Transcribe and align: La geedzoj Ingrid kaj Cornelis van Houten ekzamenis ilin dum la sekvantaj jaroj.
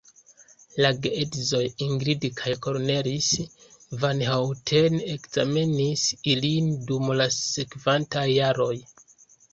La 0.83 0.89
geedzoj 1.01 1.59
Ingrid 1.87 2.25
kaj 2.39 2.53
Cornelis 2.67 3.27
van 4.05 4.25
Houten 4.31 4.97
ekzamenis 5.17 6.07
ilin 6.35 6.75
dum 6.91 7.13
la 7.23 7.29
sekvantaj 7.39 8.29
jaroj. 8.35 8.75